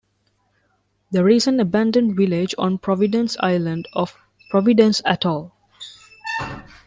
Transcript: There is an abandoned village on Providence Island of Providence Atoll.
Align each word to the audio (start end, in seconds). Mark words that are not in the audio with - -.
There 1.11 1.29
is 1.29 1.45
an 1.45 1.59
abandoned 1.59 2.15
village 2.15 2.55
on 2.57 2.79
Providence 2.79 3.37
Island 3.39 3.87
of 3.93 4.17
Providence 4.49 4.99
Atoll. 5.05 5.53